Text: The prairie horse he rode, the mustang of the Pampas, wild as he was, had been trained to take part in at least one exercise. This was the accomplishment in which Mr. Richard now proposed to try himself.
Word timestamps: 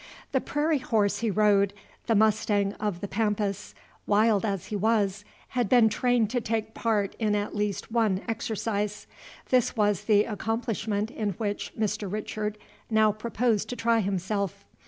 The 0.31 0.41
prairie 0.41 0.79
horse 0.79 1.19
he 1.19 1.29
rode, 1.29 1.75
the 2.07 2.15
mustang 2.15 2.73
of 2.79 3.01
the 3.01 3.07
Pampas, 3.07 3.75
wild 4.07 4.43
as 4.43 4.65
he 4.65 4.75
was, 4.75 5.23
had 5.49 5.69
been 5.69 5.89
trained 5.89 6.31
to 6.31 6.41
take 6.41 6.73
part 6.73 7.15
in 7.19 7.35
at 7.35 7.55
least 7.55 7.91
one 7.91 8.23
exercise. 8.27 9.05
This 9.49 9.75
was 9.77 10.05
the 10.05 10.23
accomplishment 10.23 11.11
in 11.11 11.33
which 11.33 11.71
Mr. 11.77 12.11
Richard 12.11 12.57
now 12.89 13.11
proposed 13.11 13.69
to 13.69 13.75
try 13.75 13.99
himself. 13.99 14.65